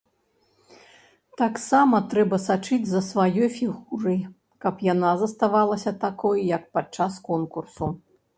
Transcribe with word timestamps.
Таксама 1.41 1.99
трэба 2.13 2.39
сачыць 2.45 2.87
за 2.93 3.01
сваёй 3.09 3.49
фігурай, 3.59 4.17
каб 4.67 4.83
яна 4.93 5.13
заставалася 5.21 5.95
такой, 6.07 6.37
як 6.57 6.63
падчас 6.75 7.23
конкурсу. 7.31 7.85